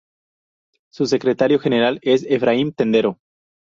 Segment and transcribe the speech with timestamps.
[0.91, 3.19] Su secretario general es Efraim Tendero.